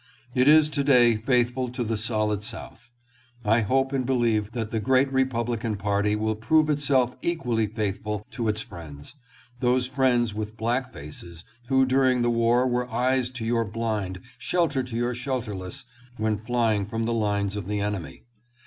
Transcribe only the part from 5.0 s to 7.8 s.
Republican party will prove itself equally